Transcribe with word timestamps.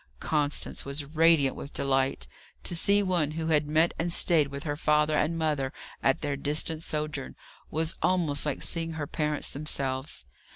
Constance 0.19 0.83
was 0.83 1.05
radiant 1.05 1.55
with 1.55 1.73
delight. 1.75 2.27
To 2.63 2.75
see 2.75 3.03
one 3.03 3.29
who 3.37 3.49
had 3.49 3.67
met 3.67 3.93
and 3.99 4.11
stayed 4.11 4.47
with 4.47 4.63
her 4.63 4.75
father 4.75 5.15
and 5.15 5.37
mother 5.37 5.71
at 6.01 6.21
their 6.21 6.35
distant 6.35 6.81
sojourn, 6.81 7.35
was 7.69 7.97
almost 8.01 8.43
like 8.43 8.63
seeing 8.63 8.93
her 8.93 9.05
parents 9.05 9.51
themselves. 9.51 10.25